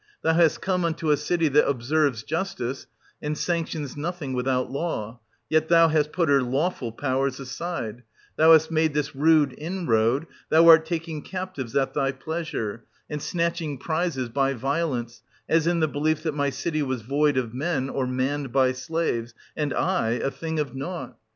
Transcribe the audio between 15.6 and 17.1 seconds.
in the belief that my city was